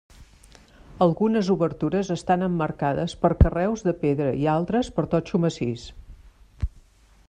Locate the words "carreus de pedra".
3.45-4.33